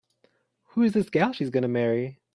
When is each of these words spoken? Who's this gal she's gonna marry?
Who's 0.69 0.93
this 0.93 1.11
gal 1.11 1.31
she's 1.31 1.51
gonna 1.51 1.67
marry? 1.67 2.17